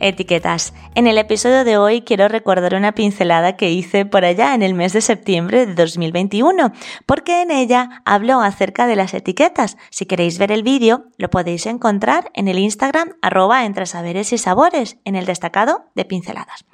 Etiquetas. 0.00 0.72
En 0.94 1.06
el 1.06 1.18
episodio 1.18 1.62
de 1.64 1.76
hoy 1.76 2.00
quiero 2.00 2.26
recordar 2.28 2.74
una 2.74 2.92
pincelada 2.92 3.56
que 3.56 3.70
hice 3.70 4.06
por 4.06 4.24
allá 4.24 4.54
en 4.54 4.62
el 4.62 4.74
mes 4.74 4.94
de 4.94 5.02
septiembre 5.02 5.66
de 5.66 5.74
2021, 5.74 6.72
porque 7.06 7.42
en 7.42 7.50
ella 7.50 8.02
hablo 8.04 8.40
acerca 8.40 8.86
de 8.86 8.96
las 8.96 9.12
etiquetas. 9.12 9.76
Si 9.90 10.06
queréis 10.06 10.38
ver 10.38 10.52
el 10.52 10.62
vídeo, 10.62 11.04
lo 11.18 11.28
podéis 11.28 11.66
encontrar 11.66 12.30
en 12.34 12.48
el 12.48 12.58
Instagram 12.58 13.10
arroba 13.20 13.64
entre 13.66 13.84
y 13.84 14.38
sabores, 14.38 14.96
en 15.04 15.16
el 15.16 15.26
destacado 15.26 15.84
de 15.94 16.04
pinceladas. 16.04 16.64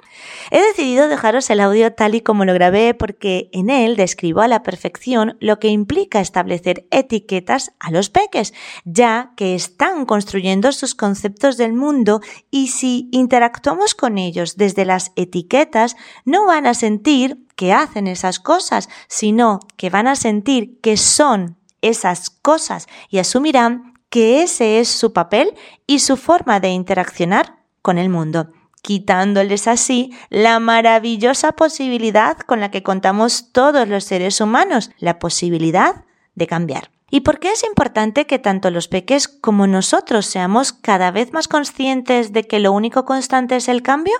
He 0.51 0.61
decidido 0.61 1.07
dejaros 1.07 1.49
el 1.49 1.59
audio 1.59 1.93
tal 1.93 2.15
y 2.15 2.21
como 2.21 2.45
lo 2.45 2.53
grabé 2.53 2.93
porque 2.93 3.49
en 3.51 3.69
él 3.69 3.95
describo 3.95 4.41
a 4.41 4.47
la 4.47 4.63
perfección 4.63 5.37
lo 5.39 5.59
que 5.59 5.67
implica 5.67 6.19
establecer 6.19 6.87
etiquetas 6.91 7.73
a 7.79 7.91
los 7.91 8.09
peques, 8.09 8.53
ya 8.85 9.33
que 9.35 9.55
están 9.55 10.05
construyendo 10.05 10.71
sus 10.71 10.95
conceptos 10.95 11.57
del 11.57 11.73
mundo 11.73 12.21
y 12.49 12.67
si 12.67 13.09
interactuamos 13.17 13.95
con 13.95 14.17
ellos 14.17 14.55
desde 14.55 14.85
las 14.85 15.11
etiquetas, 15.15 15.95
no 16.25 16.45
van 16.45 16.65
a 16.65 16.73
sentir 16.73 17.45
que 17.55 17.73
hacen 17.73 18.07
esas 18.07 18.39
cosas, 18.39 18.89
sino 19.07 19.59
que 19.75 19.89
van 19.89 20.07
a 20.07 20.15
sentir 20.15 20.79
que 20.81 20.95
son 20.97 21.57
esas 21.81 22.29
cosas 22.29 22.87
y 23.09 23.17
asumirán 23.19 23.93
que 24.09 24.41
ese 24.41 24.79
es 24.79 24.87
su 24.87 25.13
papel 25.13 25.53
y 25.85 25.99
su 25.99 26.17
forma 26.17 26.59
de 26.59 26.69
interaccionar 26.69 27.57
con 27.81 27.97
el 27.97 28.09
mundo 28.09 28.51
quitándoles 28.87 29.67
así 29.67 30.13
la 30.29 30.61
maravillosa 30.61 31.51
posibilidad 31.51 32.37
con 32.37 32.61
la 32.61 32.71
que 32.71 32.83
contamos 32.83 33.51
todos 33.51 33.85
los 33.85 34.05
seres 34.05 34.39
humanos, 34.39 34.91
la 34.97 35.19
posibilidad 35.19 36.05
de 36.35 36.47
cambiar. 36.47 36.89
¿Y 37.09 37.21
por 37.21 37.39
qué 37.39 37.53
es 37.53 37.63
importante 37.63 38.25
que 38.25 38.37
tanto 38.37 38.69
los 38.69 38.89
peques 38.89 39.29
como 39.29 39.65
nosotros 39.65 40.25
seamos 40.25 40.73
cada 40.73 41.09
vez 41.09 41.31
más 41.31 41.47
conscientes 41.47 42.33
de 42.33 42.43
que 42.43 42.59
lo 42.59 42.73
único 42.73 43.05
constante 43.05 43.55
es 43.55 43.69
el 43.69 43.81
cambio? 43.81 44.13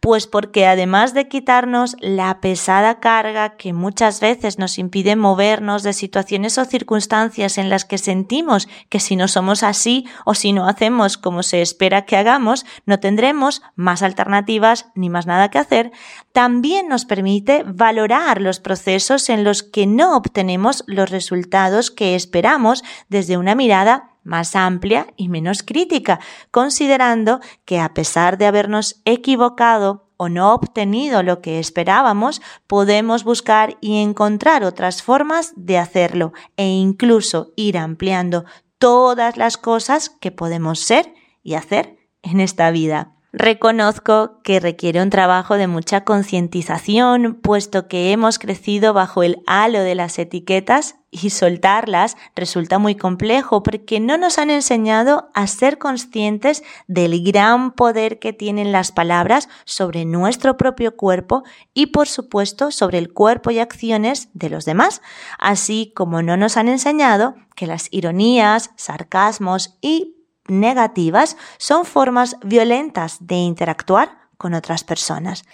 Pues 0.00 0.26
porque 0.26 0.66
además 0.66 1.12
de 1.12 1.28
quitarnos 1.28 1.94
la 2.00 2.40
pesada 2.40 3.00
carga 3.00 3.58
que 3.58 3.74
muchas 3.74 4.20
veces 4.20 4.58
nos 4.58 4.78
impide 4.78 5.14
movernos 5.14 5.82
de 5.82 5.92
situaciones 5.92 6.56
o 6.56 6.64
circunstancias 6.64 7.58
en 7.58 7.68
las 7.68 7.84
que 7.84 7.98
sentimos 7.98 8.66
que 8.88 8.98
si 8.98 9.14
no 9.14 9.28
somos 9.28 9.62
así 9.62 10.06
o 10.24 10.34
si 10.34 10.54
no 10.54 10.66
hacemos 10.66 11.18
como 11.18 11.42
se 11.42 11.60
espera 11.60 12.06
que 12.06 12.16
hagamos, 12.16 12.64
no 12.86 12.98
tendremos 12.98 13.60
más 13.74 14.02
alternativas 14.02 14.86
ni 14.94 15.10
más 15.10 15.26
nada 15.26 15.50
que 15.50 15.58
hacer, 15.58 15.92
también 16.32 16.88
nos 16.88 17.04
permite 17.04 17.62
valorar 17.66 18.40
los 18.40 18.58
procesos 18.58 19.28
en 19.28 19.44
los 19.44 19.62
que 19.62 19.86
no 19.86 20.16
obtenemos 20.16 20.82
los 20.86 21.10
resultados 21.10 21.90
que 21.90 22.21
esperamos 22.22 22.84
desde 23.08 23.36
una 23.36 23.54
mirada 23.54 24.12
más 24.24 24.54
amplia 24.54 25.08
y 25.16 25.28
menos 25.28 25.62
crítica, 25.62 26.20
considerando 26.50 27.40
que 27.64 27.80
a 27.80 27.92
pesar 27.92 28.38
de 28.38 28.46
habernos 28.46 29.00
equivocado 29.04 30.08
o 30.16 30.28
no 30.28 30.54
obtenido 30.54 31.24
lo 31.24 31.40
que 31.40 31.58
esperábamos, 31.58 32.40
podemos 32.68 33.24
buscar 33.24 33.76
y 33.80 34.00
encontrar 34.00 34.62
otras 34.62 35.02
formas 35.02 35.52
de 35.56 35.78
hacerlo 35.78 36.32
e 36.56 36.66
incluso 36.66 37.52
ir 37.56 37.76
ampliando 37.76 38.44
todas 38.78 39.36
las 39.36 39.56
cosas 39.56 40.10
que 40.10 40.30
podemos 40.30 40.78
ser 40.78 41.12
y 41.42 41.54
hacer 41.54 41.96
en 42.22 42.40
esta 42.40 42.70
vida. 42.70 43.11
Reconozco 43.32 44.42
que 44.42 44.60
requiere 44.60 45.00
un 45.00 45.08
trabajo 45.08 45.56
de 45.56 45.66
mucha 45.66 46.04
concientización, 46.04 47.38
puesto 47.40 47.88
que 47.88 48.12
hemos 48.12 48.38
crecido 48.38 48.92
bajo 48.92 49.22
el 49.22 49.42
halo 49.46 49.80
de 49.80 49.94
las 49.94 50.18
etiquetas 50.18 50.96
y 51.10 51.30
soltarlas 51.30 52.18
resulta 52.36 52.78
muy 52.78 52.94
complejo 52.94 53.62
porque 53.62 54.00
no 54.00 54.18
nos 54.18 54.36
han 54.36 54.50
enseñado 54.50 55.30
a 55.32 55.46
ser 55.46 55.78
conscientes 55.78 56.62
del 56.88 57.24
gran 57.24 57.72
poder 57.72 58.18
que 58.18 58.34
tienen 58.34 58.70
las 58.70 58.92
palabras 58.92 59.48
sobre 59.64 60.04
nuestro 60.04 60.58
propio 60.58 60.94
cuerpo 60.96 61.42
y 61.72 61.86
por 61.86 62.08
supuesto 62.08 62.70
sobre 62.70 62.98
el 62.98 63.14
cuerpo 63.14 63.50
y 63.50 63.60
acciones 63.60 64.28
de 64.34 64.50
los 64.50 64.66
demás, 64.66 65.00
así 65.38 65.90
como 65.96 66.20
no 66.20 66.36
nos 66.36 66.58
han 66.58 66.68
enseñado 66.68 67.34
que 67.56 67.66
las 67.66 67.88
ironías, 67.92 68.72
sarcasmos 68.76 69.78
y 69.80 70.16
negativas 70.48 71.36
son 71.58 71.84
formas 71.84 72.36
violentas 72.42 73.26
de 73.26 73.36
interactuar 73.36 74.22
con 74.36 74.54
otras 74.54 74.82
personas. 74.82 75.44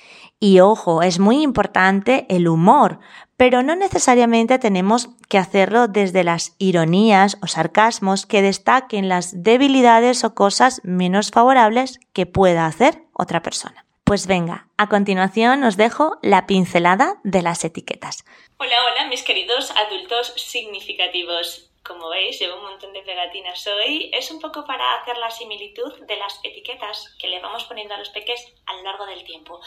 Y 0.41 0.61
ojo, 0.61 1.03
es 1.03 1.19
muy 1.19 1.43
importante 1.43 2.27
el 2.31 2.49
humor, 2.49 3.01
pero 3.37 3.63
no 3.63 3.77
necesariamente 3.77 4.59
tenemos 4.59 5.11
que 5.29 5.39
hacerlo 5.39 5.89
desde 5.89 6.25
las 6.25 6.55
ironías 6.59 7.37
o 7.43 7.47
sarcasmos 7.47 8.25
que 8.25 8.41
destaquen 8.41 9.09
las 9.09 9.43
debilidades 9.43 10.25
o 10.25 10.35
cosas 10.35 10.81
menos 10.85 11.31
favorables 11.31 12.01
que 12.13 12.27
pueda 12.27 12.67
hacer 12.67 13.05
otra 13.13 13.43
persona. 13.43 13.85
Pues 14.05 14.27
venga, 14.27 14.69
a 14.79 14.89
continuación 14.89 15.65
os 15.65 15.77
dejo 15.77 16.17
la 16.23 16.47
pincelada 16.47 17.21
de 17.25 17.43
las 17.43 17.63
etiquetas. 17.63 18.25
Hola, 18.57 18.77
hola, 18.91 19.09
mis 19.11 19.23
queridos 19.23 19.71
adultos 19.73 20.33
significativos 20.37 21.68
como 21.89 22.11
veis, 22.11 22.39
llevo 22.39 22.59
un 22.59 22.65
montón 22.65 22.93
de 22.93 23.03
pegatinas 23.03 23.67
hoy. 23.67 24.11
Es 24.13 24.31
un 24.31 24.41
poco 24.41 24.65
para 24.65 25.01
hacer 25.01 25.17
la 25.17 25.31
similitud 25.31 25.93
de 26.07 26.17
las 26.17 26.39
etiquetas 26.45 27.17
que 27.19 27.29
le 27.29 27.41
vamos 27.41 27.65
poniendo 27.65 27.95
a 27.95 27.99
los 27.99 28.11
peques 28.11 28.55
a 28.67 28.77
lo 28.77 28.83
largo 28.83 29.07
del 29.07 29.25
tiempo. 29.25 29.61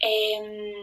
Em, 0.00 0.74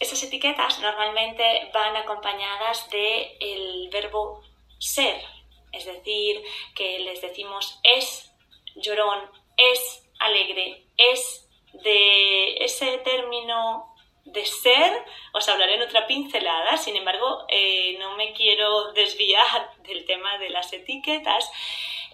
esas 0.00 0.22
etiquetas 0.24 0.80
normalmente 0.80 1.70
van 1.72 1.94
acompañadas 1.94 2.88
del 2.90 3.88
verbo 3.92 4.42
ser, 4.78 5.22
es 5.70 5.84
decir, 5.84 6.42
que 6.74 6.98
les 7.00 7.20
decimos 7.20 7.78
es 7.84 8.32
llorón, 8.74 9.30
es 9.56 10.10
alegre, 10.18 10.86
es 10.96 11.48
de 11.72 12.64
ese 12.64 12.98
término 12.98 13.91
de 14.24 14.44
ser, 14.46 15.04
os 15.32 15.48
hablaré 15.48 15.74
en 15.74 15.82
otra 15.82 16.06
pincelada, 16.06 16.76
sin 16.76 16.96
embargo, 16.96 17.44
eh, 17.48 17.96
no 17.98 18.16
me 18.16 18.32
quiero 18.32 18.92
desviar 18.92 19.72
del 19.82 20.04
tema 20.04 20.38
de 20.38 20.50
las 20.50 20.72
etiquetas, 20.72 21.50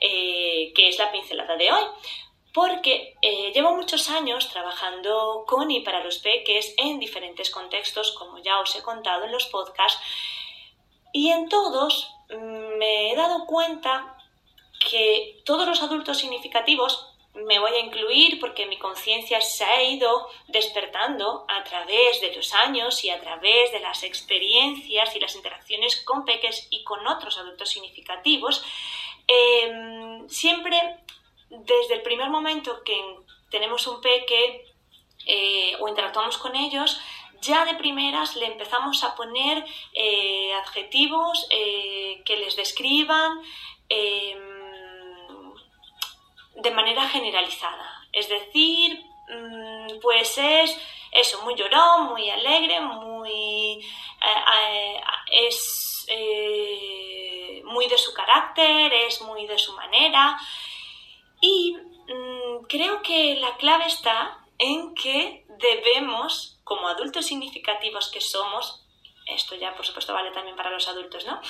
eh, 0.01 0.73
que 0.75 0.89
es 0.89 0.99
la 0.99 1.13
pincelada 1.13 1.57
de 1.57 1.71
hoy, 1.71 1.85
porque 2.55 3.15
eh, 3.21 3.53
llevo 3.53 3.75
muchos 3.75 4.09
años 4.09 4.49
trabajando 4.51 5.45
con 5.47 5.71
y 5.71 5.81
para 5.81 6.03
los 6.03 6.19
peques 6.19 6.75
en 6.79 6.99
diferentes 6.99 7.51
contextos, 7.51 8.13
como 8.13 8.39
ya 8.39 8.59
os 8.61 8.75
he 8.75 8.83
contado 8.83 9.25
en 9.25 9.33
los 9.33 9.47
podcasts, 9.47 10.01
y 11.13 11.31
en 11.31 11.49
todos 11.49 12.11
mm, 12.31 12.79
me 12.79 13.13
he 13.13 13.17
dado 13.17 13.47
cuenta 13.47 14.17
que 14.79 15.43
todos 15.45 15.67
los 15.67 15.83
adultos 15.83 16.19
significativos 16.19 17.18
me 17.47 17.59
voy 17.59 17.73
a 17.73 17.81
incluir 17.81 18.41
porque 18.41 18.67
mi 18.67 18.79
conciencia 18.79 19.41
se 19.41 19.65
ha 19.65 19.83
ido 19.83 20.29
despertando 20.49 21.45
a 21.49 21.63
través 21.65 22.21
de 22.21 22.35
los 22.35 22.55
años 22.55 23.05
y 23.05 23.11
a 23.11 23.21
través 23.21 23.73
de 23.73 23.81
las 23.81 24.03
experiencias 24.03 25.15
y 25.15 25.21
las 25.21 25.35
interacciones 25.37 25.97
con 26.03 26.25
peques 26.25 26.67
y 26.71 26.85
con 26.85 27.07
otros 27.07 27.39
adultos 27.39 27.71
significativos. 27.71 28.65
Em, 29.27 30.29
siempre 30.29 30.81
desde 31.51 31.95
el 31.95 32.03
primer 32.03 32.31
momento 32.31 32.83
que 32.83 32.99
tenemos 33.51 33.87
un 33.87 34.01
peque 34.01 34.65
eh, 35.27 35.77
o 35.81 35.89
interactuamos 35.89 36.39
con 36.39 36.55
ellos, 36.55 37.01
ya 37.41 37.65
de 37.65 37.75
primeras 37.75 38.37
le 38.37 38.47
empezamos 38.47 39.05
a 39.05 39.15
poner 39.15 39.65
eh, 39.93 40.53
adjetivos 40.55 41.47
eh, 41.51 42.23
que 42.25 42.37
les 42.37 42.57
describan 42.57 43.41
em, 43.89 44.58
de 46.59 46.71
manera 46.73 47.09
generalizada. 47.09 48.03
Es 48.13 48.29
decir, 48.29 49.05
mm, 49.29 50.01
pues 50.01 50.37
es 50.39 50.77
eso, 51.13 51.43
muy 51.43 51.55
llorón, 51.55 52.09
muy 52.11 52.29
alegre, 52.31 52.81
muy... 52.81 53.31
Eh, 53.31 53.81
eh, 54.21 55.01
es 55.31 56.07
eh, 56.09 57.63
muy 57.65 57.87
de 57.87 57.99
su 57.99 58.13
carácter, 58.13 58.93
es 58.93 59.21
muy 59.23 59.47
de 59.47 59.59
su 59.59 59.73
manera. 59.75 60.39
Y 61.41 61.77
mm, 61.77 62.65
creo 62.69 63.03
que 63.03 63.37
la 63.37 63.57
clave 63.57 63.87
está 63.87 64.45
en 64.59 64.95
que 64.95 65.47
debemos, 65.49 66.61
como 66.65 66.89
adultos 66.89 67.27
significativos 67.27 68.11
que 68.11 68.21
somos, 68.21 68.85
esto 69.27 69.55
ya 69.55 69.75
por 69.77 69.87
supuesto 69.87 70.15
vale 70.15 70.31
también 70.33 70.57
para 70.57 70.71
los 70.71 70.89
adultos, 70.89 71.25
¿no? 71.27 71.41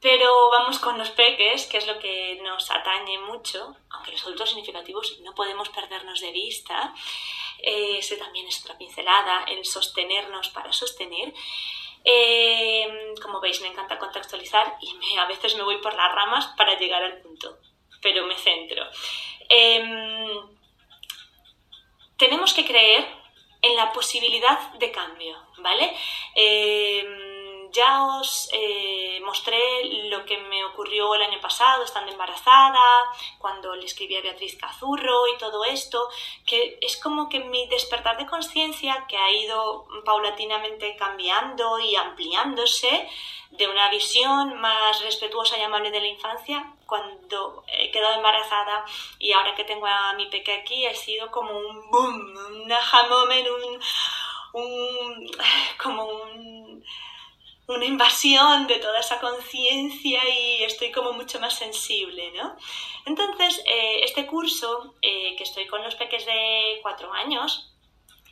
Pero 0.00 0.50
vamos 0.50 0.78
con 0.78 0.96
los 0.96 1.10
peques, 1.10 1.66
que 1.66 1.76
es 1.76 1.86
lo 1.86 1.98
que 1.98 2.40
nos 2.42 2.70
atañe 2.70 3.18
mucho, 3.18 3.76
aunque 3.90 4.12
los 4.12 4.22
adultos 4.22 4.48
significativos 4.48 5.20
no 5.20 5.34
podemos 5.34 5.68
perdernos 5.68 6.20
de 6.20 6.32
vista. 6.32 6.94
Eh, 7.62 7.98
ese 7.98 8.16
también 8.16 8.48
es 8.48 8.62
otra 8.62 8.78
pincelada, 8.78 9.44
el 9.44 9.64
sostenernos 9.64 10.48
para 10.48 10.72
sostener. 10.72 11.34
Eh, 12.02 13.14
como 13.22 13.40
veis, 13.40 13.60
me 13.60 13.68
encanta 13.68 13.98
contextualizar 13.98 14.78
y 14.80 15.16
a 15.18 15.26
veces 15.26 15.54
me 15.56 15.64
voy 15.64 15.78
por 15.78 15.94
las 15.94 16.12
ramas 16.14 16.46
para 16.56 16.78
llegar 16.78 17.02
al 17.02 17.20
punto, 17.20 17.58
pero 18.00 18.24
me 18.24 18.36
centro. 18.36 18.86
Em, 19.50 20.56
tenemos 22.16 22.54
que 22.54 22.64
creer 22.64 23.06
en 23.60 23.76
la 23.76 23.92
posibilidad 23.92 24.72
de 24.74 24.90
cambio, 24.90 25.36
¿vale? 25.58 25.94
Em, 26.34 27.70
ya 27.70 28.06
os 28.18 28.48
eh, 28.52 28.79
mostré 29.30 30.08
lo 30.08 30.24
que 30.24 30.38
me 30.38 30.64
ocurrió 30.64 31.14
el 31.14 31.22
año 31.22 31.40
pasado 31.40 31.84
estando 31.84 32.10
embarazada, 32.10 32.82
cuando 33.38 33.76
le 33.76 33.86
escribí 33.86 34.16
a 34.16 34.22
Beatriz 34.22 34.56
Cazurro 34.56 35.28
y 35.28 35.38
todo 35.38 35.64
esto, 35.64 36.08
que 36.44 36.78
es 36.80 36.96
como 36.96 37.28
que 37.28 37.38
mi 37.38 37.68
despertar 37.68 38.18
de 38.18 38.26
conciencia 38.26 39.06
que 39.08 39.16
ha 39.16 39.30
ido 39.30 39.86
paulatinamente 40.04 40.96
cambiando 40.96 41.78
y 41.78 41.94
ampliándose 41.94 43.08
de 43.52 43.68
una 43.68 43.88
visión 43.90 44.60
más 44.60 45.00
respetuosa 45.02 45.56
y 45.58 45.62
amable 45.62 45.92
de 45.92 46.00
la 46.00 46.08
infancia 46.08 46.72
cuando 46.86 47.62
he 47.68 47.92
quedado 47.92 48.16
embarazada 48.16 48.84
y 49.20 49.32
ahora 49.32 49.54
que 49.54 49.64
tengo 49.64 49.86
a 49.86 50.12
mi 50.14 50.26
peque 50.26 50.54
aquí 50.54 50.86
ha 50.86 50.94
sido 50.94 51.30
como 51.30 51.56
un 51.56 51.88
boom, 51.90 52.34
un 52.64 52.72
aha 52.72 53.08
un 54.52 55.30
como 55.82 56.04
un 56.04 56.84
una 57.70 57.84
invasión 57.84 58.66
de 58.66 58.76
toda 58.76 59.00
esa 59.00 59.20
conciencia 59.20 60.20
y 60.28 60.62
estoy 60.64 60.90
como 60.90 61.12
mucho 61.12 61.40
más 61.40 61.54
sensible, 61.54 62.32
¿no? 62.32 62.56
Entonces, 63.06 63.62
eh, 63.66 64.00
este 64.04 64.26
curso, 64.26 64.94
eh, 65.02 65.34
que 65.36 65.44
estoy 65.44 65.66
con 65.66 65.82
los 65.82 65.94
peques 65.94 66.26
de 66.26 66.78
cuatro 66.82 67.12
años, 67.12 67.72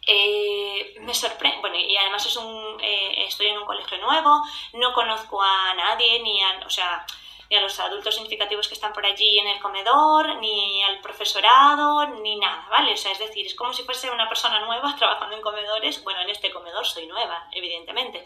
eh, 0.07 0.95
me 1.01 1.15
sorprende, 1.15 1.61
bueno, 1.61 1.77
y 1.77 1.97
además 1.97 2.25
es 2.27 2.37
un, 2.37 2.79
estoy 2.81 3.49
en 3.49 3.59
un 3.59 3.67
colegio 3.67 3.99
nuevo, 3.99 4.43
no 4.75 4.93
conozco 4.95 5.43
a 5.43 5.75
nadie, 5.75 6.23
ni 6.23 6.43
a, 6.43 6.61
o 6.67 6.71
sea, 6.71 7.05
ni 7.51 7.57
a 7.57 7.61
los 7.61 7.79
adultos 7.81 8.15
significativos 8.15 8.69
que 8.69 8.75
están 8.75 8.93
por 8.93 9.07
allí 9.07 9.39
en 9.39 9.49
el 9.49 9.61
comedor, 9.61 10.37
ni 10.37 10.83
al 10.83 11.01
profesorado, 11.01 12.07
ni 12.23 12.37
nada, 12.37 12.67
¿vale? 12.71 12.93
O 12.93 12.97
sea, 12.97 13.13
es 13.13 13.19
decir, 13.19 13.47
es 13.47 13.55
como 13.55 13.73
si 13.73 13.83
fuese 13.85 14.11
una 14.11 14.29
persona 14.29 14.61
nueva 14.67 14.95
trabajando 14.99 15.37
en 15.37 15.43
comedores. 15.43 16.03
Bueno, 16.05 16.21
en 16.21 16.31
este 16.31 16.51
comedor 16.51 16.87
soy 16.87 17.07
nueva, 17.07 17.49
evidentemente. 17.53 18.25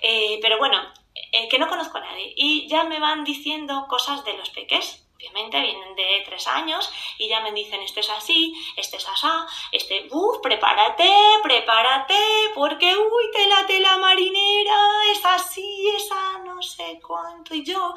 Eh, 0.00 0.38
pero 0.40 0.58
bueno, 0.58 0.80
eh, 1.14 1.48
que 1.48 1.58
no 1.58 1.68
conozco 1.68 1.98
a 1.98 2.00
nadie. 2.00 2.32
Y 2.36 2.66
ya 2.68 2.84
me 2.84 3.00
van 3.00 3.24
diciendo 3.24 3.86
cosas 3.88 4.24
de 4.24 4.34
los 4.34 4.50
peques. 4.50 5.00
Obviamente 5.16 5.60
vienen 5.60 5.94
de 5.94 6.22
tres 6.26 6.46
años 6.48 6.90
y 7.18 7.28
ya 7.28 7.40
me 7.40 7.52
dicen, 7.52 7.80
este 7.80 8.00
es 8.00 8.10
así, 8.10 8.52
este 8.76 8.98
es 8.98 9.08
asá, 9.08 9.46
este, 9.72 10.06
uff, 10.10 10.40
prepárate, 10.42 11.08
prepárate, 11.42 12.18
porque, 12.54 12.94
uy, 12.94 13.30
tela, 13.32 13.64
tela 13.66 13.96
marinera, 13.96 14.78
es 15.12 15.24
así, 15.24 15.88
esa, 15.96 16.38
no 16.44 16.60
sé 16.60 17.00
cuánto. 17.00 17.54
Y 17.54 17.64
yo, 17.64 17.94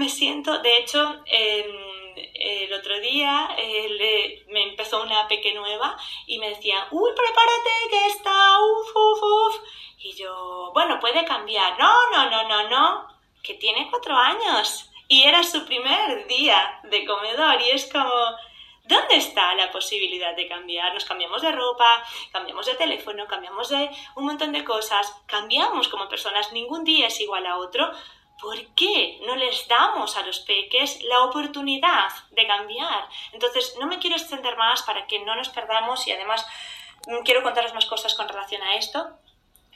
me 0.00 0.08
siento, 0.08 0.60
de 0.60 0.78
hecho, 0.78 1.22
el 1.26 2.72
otro 2.72 2.98
día 3.00 3.50
me 4.48 4.62
empezó 4.62 5.02
una 5.02 5.28
peque 5.28 5.52
nueva 5.52 5.94
y 6.26 6.38
me 6.38 6.48
decía, 6.48 6.88
uy, 6.90 7.10
prepárate 7.14 7.70
que 7.90 8.06
está, 8.06 8.58
uf, 8.60 8.96
uf, 8.96 9.22
uf. 9.22 9.56
Y 9.98 10.14
yo, 10.14 10.70
bueno, 10.72 10.98
puede 11.00 11.22
cambiar. 11.26 11.78
No, 11.78 11.92
no, 12.12 12.30
no, 12.30 12.48
no, 12.48 12.70
no, 12.70 13.08
que 13.42 13.54
tiene 13.54 13.88
cuatro 13.90 14.16
años 14.16 14.90
y 15.06 15.24
era 15.24 15.42
su 15.42 15.66
primer 15.66 16.26
día 16.26 16.80
de 16.84 17.04
comedor 17.04 17.60
y 17.60 17.70
es 17.72 17.84
como, 17.92 18.10
¿Dónde 18.84 19.16
está 19.16 19.54
la 19.54 19.70
posibilidad 19.70 20.34
de 20.34 20.48
cambiar? 20.48 20.92
Nos 20.92 21.04
cambiamos 21.04 21.42
de 21.42 21.52
ropa, 21.52 22.02
cambiamos 22.32 22.66
de 22.66 22.74
teléfono, 22.74 23.24
cambiamos 23.28 23.68
de 23.68 23.88
un 24.16 24.24
montón 24.24 24.50
de 24.50 24.64
cosas, 24.64 25.14
cambiamos 25.26 25.86
como 25.86 26.08
personas, 26.08 26.52
ningún 26.52 26.82
día 26.82 27.06
es 27.06 27.20
igual 27.20 27.46
a 27.46 27.58
otro, 27.58 27.92
¿por 28.40 28.74
qué 28.74 29.20
no 29.26 29.36
les 29.36 29.66
damos 29.68 30.16
a 30.16 30.22
los 30.22 30.40
peques 30.40 31.02
la 31.04 31.24
oportunidad 31.24 32.08
de 32.30 32.46
cambiar? 32.46 33.08
Entonces, 33.32 33.76
no 33.78 33.86
me 33.86 33.98
quiero 33.98 34.16
extender 34.16 34.56
más 34.56 34.82
para 34.82 35.06
que 35.06 35.18
no 35.20 35.34
nos 35.34 35.48
perdamos 35.48 36.06
y 36.06 36.12
además 36.12 36.46
mm, 37.06 37.22
quiero 37.24 37.42
contaros 37.42 37.74
más 37.74 37.86
cosas 37.86 38.14
con 38.14 38.28
relación 38.28 38.62
a 38.62 38.76
esto. 38.76 39.18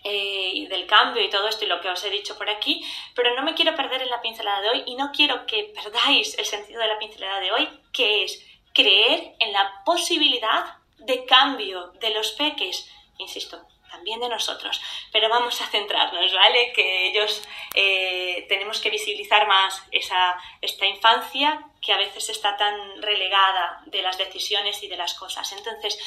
Eh, 0.06 0.66
del 0.68 0.86
cambio 0.86 1.24
y 1.24 1.30
todo 1.30 1.48
esto 1.48 1.64
y 1.64 1.66
lo 1.66 1.80
que 1.80 1.88
os 1.88 2.04
he 2.04 2.10
dicho 2.10 2.36
por 2.36 2.50
aquí, 2.50 2.84
pero 3.14 3.34
no 3.34 3.42
me 3.42 3.54
quiero 3.54 3.74
perder 3.74 4.02
en 4.02 4.10
la 4.10 4.20
pincelada 4.20 4.60
de 4.60 4.68
hoy 4.68 4.82
y 4.84 4.96
no 4.96 5.10
quiero 5.12 5.46
que 5.46 5.72
perdáis 5.74 6.36
el 6.36 6.44
sentido 6.44 6.82
de 6.82 6.88
la 6.88 6.98
pincelada 6.98 7.40
de 7.40 7.52
hoy, 7.52 7.68
que 7.90 8.24
es 8.24 8.44
creer 8.74 9.34
en 9.38 9.54
la 9.54 9.82
posibilidad 9.86 10.76
de 10.98 11.24
cambio 11.24 11.92
de 12.00 12.10
los 12.10 12.32
peques. 12.32 12.86
Insisto, 13.16 13.66
también 13.94 14.20
de 14.20 14.28
nosotros. 14.28 14.80
Pero 15.12 15.28
vamos 15.28 15.60
a 15.60 15.66
centrarnos, 15.66 16.32
¿vale? 16.32 16.72
Que 16.72 17.08
ellos 17.08 17.42
eh, 17.74 18.44
tenemos 18.48 18.80
que 18.80 18.90
visibilizar 18.90 19.46
más 19.46 19.82
esa, 19.92 20.36
esta 20.60 20.86
infancia 20.86 21.64
que 21.80 21.92
a 21.92 21.98
veces 21.98 22.28
está 22.28 22.56
tan 22.56 23.00
relegada 23.00 23.82
de 23.86 24.02
las 24.02 24.18
decisiones 24.18 24.82
y 24.82 24.88
de 24.88 24.96
las 24.96 25.14
cosas. 25.14 25.52
Entonces, 25.52 25.98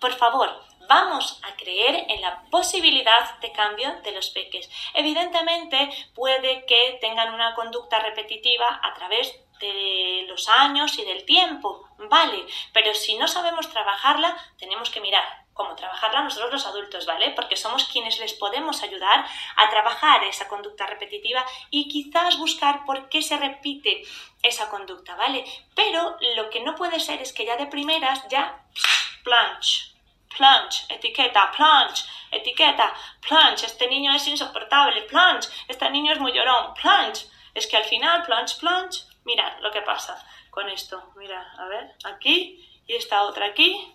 por 0.00 0.14
favor, 0.14 0.64
vamos 0.88 1.40
a 1.42 1.54
creer 1.56 2.06
en 2.08 2.20
la 2.20 2.42
posibilidad 2.50 3.38
de 3.40 3.52
cambio 3.52 4.00
de 4.02 4.12
los 4.12 4.30
peques. 4.30 4.70
Evidentemente, 4.94 5.90
puede 6.14 6.64
que 6.66 6.98
tengan 7.00 7.34
una 7.34 7.54
conducta 7.54 7.98
repetitiva 8.00 8.80
a 8.82 8.94
través 8.94 9.34
de 9.60 10.24
los 10.28 10.48
años 10.48 10.98
y 10.98 11.04
del 11.04 11.24
tiempo, 11.24 11.88
¿vale? 12.10 12.44
Pero 12.72 12.94
si 12.94 13.16
no 13.16 13.28
sabemos 13.28 13.70
trabajarla, 13.70 14.36
tenemos 14.58 14.90
que 14.90 15.00
mirar 15.00 15.41
cómo 15.52 15.74
trabajarla 15.76 16.22
nosotros 16.22 16.52
los 16.52 16.66
adultos, 16.66 17.06
¿vale? 17.06 17.30
Porque 17.30 17.56
somos 17.56 17.84
quienes 17.84 18.18
les 18.18 18.32
podemos 18.34 18.82
ayudar 18.82 19.26
a 19.56 19.70
trabajar 19.70 20.24
esa 20.24 20.48
conducta 20.48 20.86
repetitiva 20.86 21.44
y 21.70 21.88
quizás 21.88 22.38
buscar 22.38 22.84
por 22.84 23.08
qué 23.08 23.22
se 23.22 23.36
repite 23.36 24.02
esa 24.42 24.68
conducta, 24.68 25.14
¿vale? 25.16 25.44
Pero 25.74 26.16
lo 26.36 26.50
que 26.50 26.60
no 26.60 26.74
puede 26.74 27.00
ser 27.00 27.20
es 27.20 27.32
que 27.32 27.44
ya 27.44 27.56
de 27.56 27.66
primeras 27.66 28.26
ya 28.28 28.64
plunge, 29.22 29.92
plunge, 30.36 30.86
etiqueta, 30.88 31.52
plunge, 31.52 32.04
etiqueta, 32.30 32.94
plunge, 33.20 33.66
este 33.66 33.88
niño 33.88 34.14
es 34.14 34.26
insoportable, 34.26 35.02
plunge, 35.02 35.48
este 35.68 35.90
niño 35.90 36.12
es 36.12 36.20
muy 36.20 36.32
llorón, 36.32 36.74
plunge. 36.74 37.26
Es 37.54 37.66
que 37.66 37.76
al 37.76 37.84
final, 37.84 38.22
plunge, 38.24 38.56
plunge, 38.58 39.04
mira 39.24 39.58
lo 39.60 39.70
que 39.70 39.82
pasa 39.82 40.16
con 40.50 40.68
esto. 40.68 41.12
Mira, 41.16 41.54
a 41.58 41.66
ver, 41.66 41.94
aquí 42.04 42.68
y 42.86 42.94
esta 42.94 43.22
otra 43.22 43.46
aquí 43.46 43.94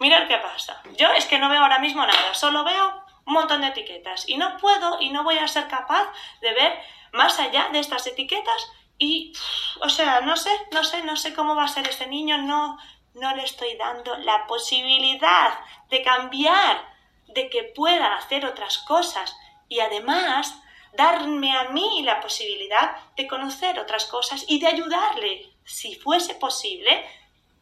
Mirad 0.00 0.26
qué 0.28 0.38
pasa. 0.38 0.82
Yo 0.96 1.12
es 1.12 1.26
que 1.26 1.38
no 1.38 1.50
veo 1.50 1.60
ahora 1.60 1.78
mismo 1.78 2.04
nada, 2.04 2.34
solo 2.34 2.64
veo 2.64 3.04
un 3.26 3.34
montón 3.34 3.60
de 3.60 3.68
etiquetas 3.68 4.26
y 4.26 4.38
no 4.38 4.56
puedo 4.56 4.98
y 4.98 5.10
no 5.10 5.24
voy 5.24 5.36
a 5.36 5.46
ser 5.46 5.68
capaz 5.68 6.10
de 6.40 6.54
ver 6.54 6.80
más 7.12 7.38
allá 7.38 7.68
de 7.70 7.80
estas 7.80 8.06
etiquetas 8.06 8.72
y, 8.98 9.34
o 9.82 9.90
sea, 9.90 10.22
no 10.22 10.36
sé, 10.38 10.50
no 10.72 10.84
sé, 10.84 11.04
no 11.04 11.16
sé 11.16 11.34
cómo 11.34 11.54
va 11.54 11.64
a 11.64 11.68
ser 11.68 11.86
este 11.86 12.06
niño, 12.06 12.38
no, 12.38 12.78
no 13.12 13.36
le 13.36 13.44
estoy 13.44 13.76
dando 13.76 14.16
la 14.16 14.46
posibilidad 14.46 15.58
de 15.90 16.02
cambiar, 16.02 16.82
de 17.28 17.50
que 17.50 17.64
pueda 17.64 18.16
hacer 18.16 18.46
otras 18.46 18.78
cosas 18.78 19.36
y 19.68 19.80
además 19.80 20.58
darme 20.94 21.54
a 21.56 21.64
mí 21.70 22.02
la 22.04 22.20
posibilidad 22.20 22.96
de 23.16 23.28
conocer 23.28 23.78
otras 23.78 24.06
cosas 24.06 24.46
y 24.48 24.60
de 24.60 24.66
ayudarle, 24.66 25.52
si 25.64 25.94
fuese 25.94 26.34
posible, 26.36 27.06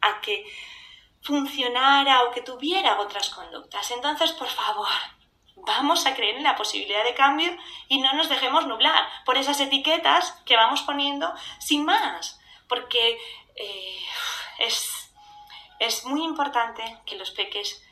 a 0.01 0.21
que 0.21 0.45
funcionara 1.21 2.23
o 2.23 2.31
que 2.31 2.41
tuviera 2.41 2.99
otras 2.99 3.29
conductas. 3.29 3.91
Entonces, 3.91 4.31
por 4.33 4.47
favor, 4.47 4.87
vamos 5.55 6.05
a 6.05 6.15
creer 6.15 6.37
en 6.37 6.43
la 6.43 6.55
posibilidad 6.55 7.03
de 7.03 7.13
cambio 7.13 7.55
y 7.87 7.99
no 7.99 8.13
nos 8.13 8.29
dejemos 8.29 8.65
nublar 8.65 9.07
por 9.25 9.37
esas 9.37 9.59
etiquetas 9.59 10.31
que 10.45 10.55
vamos 10.55 10.81
poniendo 10.81 11.33
sin 11.59 11.85
más, 11.85 12.39
porque 12.67 13.19
eh, 13.55 13.99
es, 14.59 15.11
es 15.79 16.05
muy 16.05 16.23
importante 16.23 16.83
que 17.05 17.17
los 17.17 17.31
peques 17.31 17.83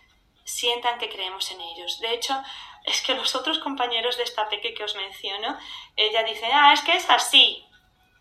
sientan 0.44 0.98
que 0.98 1.10
creemos 1.10 1.52
en 1.52 1.60
ellos. 1.60 2.00
De 2.00 2.14
hecho, 2.14 2.42
es 2.86 3.02
que 3.02 3.16
los 3.16 3.36
otros 3.36 3.60
compañeros 3.60 4.18
de 4.18 4.24
esta 4.24 4.48
peque 4.48 4.74
que 4.74 4.84
os 4.84 4.96
menciono, 4.96 5.58
ella 5.96 6.24
dice, 6.24 6.48
ah, 6.54 6.72
es 6.74 6.82
que 6.82 6.96
es 6.96 7.10
así. 7.10 7.66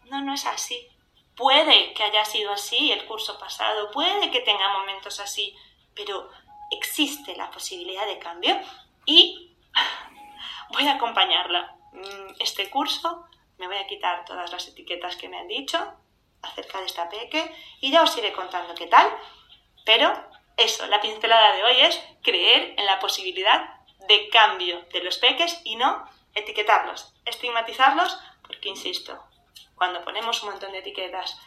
No, 0.07 0.21
no 0.23 0.35
es 0.35 0.45
así. 0.45 0.89
Puede 1.37 1.93
que 1.93 2.03
haya 2.03 2.25
sido 2.25 2.53
así 2.53 2.93
el 2.93 3.05
curso 3.07 3.39
pasado, 3.39 3.91
puede 3.91 4.31
que 4.31 4.41
tenga 4.41 4.73
momentos 4.73 5.21
así, 5.21 5.55
pero 5.95 6.31
existe 6.71 7.37
la 7.37 7.51
posibilidad 7.51 8.07
de 8.07 8.19
cambio 8.19 8.59
y 9.05 9.55
voy 10.73 10.89
a 10.89 10.95
acompañarla. 10.95 11.77
Mm, 11.93 12.35
este 12.41 12.71
curso 12.71 13.27
me 13.59 13.67
voy 13.67 13.77
a 13.77 13.87
quitar 13.87 14.25
todas 14.25 14.51
las 14.51 14.67
etiquetas 14.69 15.17
que 15.17 15.29
me 15.29 15.39
han 15.39 15.49
dicho 15.49 15.79
acerca 16.43 16.81
de 16.81 16.87
esta 16.87 17.09
peque 17.09 17.55
y 17.81 17.91
ya 17.91 18.03
os 18.03 18.17
iré 18.17 18.33
contando 18.33 18.75
qué 18.75 18.87
tal, 18.87 19.07
pero 19.85 20.13
eso, 20.57 20.87
la 20.87 21.01
pincelada 21.01 21.55
de 21.55 21.65
hoy 21.65 21.81
es 21.81 22.03
creer 22.23 22.75
en 22.79 22.87
la 22.87 22.99
posibilidad 22.99 23.77
de 24.09 24.29
cambio 24.29 24.83
de 24.93 25.03
los 25.03 25.19
peques 25.19 25.61
y 25.65 25.77
no 25.77 26.09
etiquetarlos, 26.35 27.15
estigmatizarlos, 27.25 28.19
porque 28.43 28.69
insisto, 28.69 29.23
cuando 29.77 30.03
ponemos 30.05 30.43
un 30.43 30.51
montón 30.51 30.73
de 30.73 30.79
etiquetas 30.79 31.39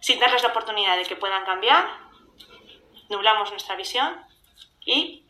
sin 0.00 0.18
darles 0.18 0.42
la 0.42 0.50
oportunidad 0.50 0.96
de 0.96 1.04
que 1.04 1.16
puedan 1.16 1.44
cambiar, 1.44 1.88
nublamos 3.08 3.50
nuestra 3.50 3.76
visión 3.76 4.24
y 4.84 5.26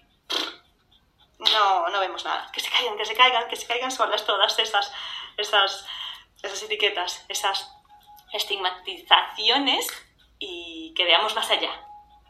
no, 1.39 1.89
no 1.89 2.01
vemos 2.01 2.25
nada. 2.25 2.51
Que 2.53 2.61
se 2.61 2.71
caigan, 2.71 2.97
que 2.97 3.05
se 3.05 3.15
caigan, 3.15 3.49
que 3.49 3.57
se 3.57 3.67
caigan 3.67 3.91
solas 3.91 4.25
todas 4.25 4.59
esas, 4.59 4.93
esas, 5.37 5.87
esas 6.43 6.63
etiquetas, 6.63 7.25
esas 7.29 7.73
estigmatizaciones 8.33 9.87
y 10.39 10.93
que 10.95 11.05
veamos 11.05 11.35
más 11.35 11.51
allá. 11.51 11.83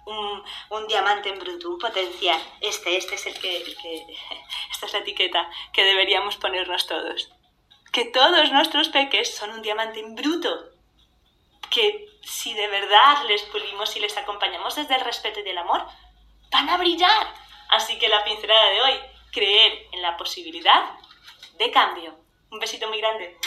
Un, 0.06 0.44
un, 0.70 0.86
diamante 0.86 1.30
en 1.30 1.40
bruto, 1.40 1.68
un 1.68 1.78
potencial. 1.78 2.40
Este, 2.60 2.96
este 2.96 3.16
es 3.16 3.26
el 3.26 3.40
que, 3.40 3.56
el 3.56 3.76
que, 3.76 4.06
esta 4.70 4.86
es 4.86 4.92
la 4.92 5.00
etiqueta 5.00 5.50
que 5.72 5.82
deberíamos 5.82 6.36
ponernos 6.36 6.86
todos. 6.86 7.32
Que 7.96 8.04
todos 8.04 8.52
nuestros 8.52 8.90
peques 8.90 9.34
son 9.34 9.48
un 9.52 9.62
diamante 9.62 10.00
en 10.00 10.14
bruto. 10.14 10.70
Que 11.70 12.06
si 12.22 12.52
de 12.52 12.68
verdad 12.68 13.24
les 13.26 13.40
pulimos 13.44 13.96
y 13.96 14.00
les 14.00 14.14
acompañamos 14.18 14.76
desde 14.76 14.96
el 14.96 15.00
respeto 15.00 15.40
y 15.40 15.44
del 15.44 15.56
amor, 15.56 15.82
van 16.50 16.68
a 16.68 16.76
brillar. 16.76 17.26
Así 17.70 17.98
que 17.98 18.10
la 18.10 18.22
pincelada 18.22 18.68
de 18.68 18.82
hoy, 18.82 19.00
creer 19.32 19.86
en 19.92 20.02
la 20.02 20.14
posibilidad 20.18 20.90
de 21.58 21.70
cambio. 21.70 22.14
Un 22.50 22.58
besito 22.58 22.86
muy 22.86 22.98
grande. 22.98 23.38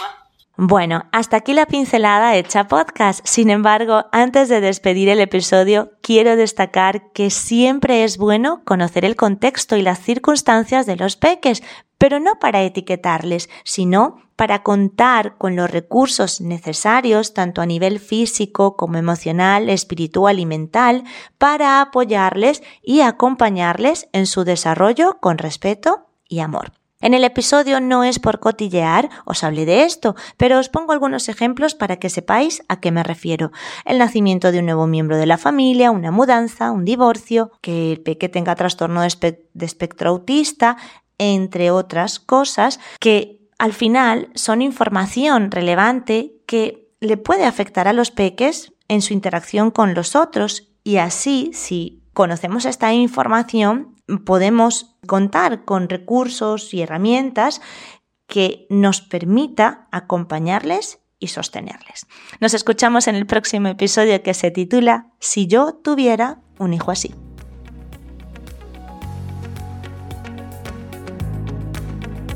Bueno, 0.62 1.06
hasta 1.13 1.38
aquí 1.38 1.54
la 1.54 1.68
pincelada 1.68 2.36
hecha 2.36 2.68
podcast. 2.68 3.25
Sin 3.25 3.50
embargo, 3.50 4.08
antes 4.12 4.50
de 4.50 4.60
despedir 4.60 5.08
el 5.08 5.22
episodio, 5.22 5.94
quiero 6.01 6.36
destacar 6.36 7.13
que 7.13 7.30
siempre 7.30 8.04
es 8.04 8.18
bueno 8.18 8.62
conocer 8.66 9.06
el 9.06 9.16
contexto 9.16 9.78
y 9.78 9.84
las 9.84 10.00
circunstancias 10.00 10.86
de 10.86 10.98
los 10.98 11.16
peques, 11.16 11.63
pero 11.98 12.20
no 12.20 12.39
para 12.39 12.62
etiquetarles, 12.62 13.50
sino 13.63 14.18
para 14.36 14.62
contar 14.62 15.38
con 15.38 15.56
los 15.56 15.72
recursos 15.72 16.42
necesarios, 16.42 17.34
tanto 17.34 17.62
a 17.62 17.66
nivel 17.66 17.98
físico 17.98 18.75
como 18.75 18.98
emocional, 18.98 19.70
espiritual 19.70 20.39
y 20.39 20.46
mental, 20.46 21.06
para 21.38 21.80
apoyarles 21.80 22.63
y 22.84 23.00
acompañarles 23.00 24.10
en 24.12 24.25
su 24.25 24.44
desarrollo 24.44 25.20
con 25.22 25.38
respeto 25.38 26.08
y 26.28 26.39
amor. 26.39 26.78
En 27.01 27.13
el 27.13 27.24
episodio 27.24 27.79
no 27.79 28.03
es 28.03 28.20
por 28.20 28.41
cotillear, 28.41 29.10
os 29.24 29.46
hablé 29.46 29.65
de 29.65 29.84
esto, 29.84 30.18
pero 30.36 30.60
os 30.60 30.68
pongo 30.68 30.91
algunos 30.91 31.29
ejemplos 31.29 31.74
para 31.74 31.96
que 31.96 32.10
sepáis 32.10 32.62
a 32.68 32.82
qué 32.82 32.91
me 32.91 33.03
refiero. 33.03 33.53
El 33.86 34.00
nacimiento 34.00 34.51
de 34.51 34.60
un 34.60 34.65
nuevo 34.65 34.86
miembro 34.86 35.15
de 35.15 35.25
la 35.25 35.38
familia, 35.38 35.91
una 35.91 36.12
mudanza, 36.12 36.72
un 36.72 36.84
divorcio, 36.84 37.51
que 37.62 37.94
el 37.94 38.01
peque 38.01 38.27
tenga 38.27 38.56
trastorno 38.56 39.01
de, 39.01 39.39
espectro 39.62 40.10
autista, 40.10 40.75
entre 41.18 41.72
otras 41.72 42.20
cosas 42.20 42.82
que 43.00 43.48
al 43.58 43.72
final 43.72 44.29
son 44.36 44.62
información 44.62 45.51
relevante 45.51 46.34
que 46.46 46.89
le 47.00 47.15
puede 47.15 47.46
afectar 47.46 47.88
a 47.88 47.94
los 47.94 48.12
peques 48.12 48.74
en 48.89 49.01
su 49.01 49.13
interacción 49.13 49.72
con 49.72 49.94
los 49.94 50.18
otros 50.18 50.70
y 50.84 50.98
así, 50.98 51.51
si 51.53 51.99
conocemos 52.13 52.66
esta 52.66 52.94
información, 52.94 53.96
podemos 54.25 54.98
contar 55.08 55.66
con 55.66 55.89
recursos 55.89 56.74
y 56.74 56.82
herramientas 56.82 57.62
que 58.28 58.68
nos 58.70 59.01
permita 59.01 59.88
acompañarles 59.92 61.00
y 61.20 61.28
sostenerles. 61.28 62.08
Nos 62.39 62.54
escuchamos 62.54 63.08
en 63.08 63.16
el 63.16 63.25
próximo 63.25 63.68
episodio 63.68 64.24
que 64.24 64.34
se 64.34 64.51
titula 64.51 65.12
Si 65.20 65.48
yo 65.48 65.74
tuviera 65.74 66.42
un 66.58 66.74
hijo 66.74 66.92
así. 66.92 67.13